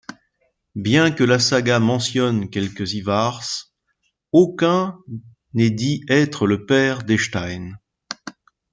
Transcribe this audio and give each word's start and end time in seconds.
Bien 0.73 1.11
que 1.11 1.23
la 1.23 1.37
Saga 1.37 1.79
mentionne 1.79 2.49
quelques 2.49 2.93
Ivars, 2.95 3.71
aucun 4.31 4.97
n'est 5.53 5.69
dit 5.69 6.03
être 6.09 6.47
le 6.47 6.65
père 6.65 7.03
d'Eystein. 7.03 7.73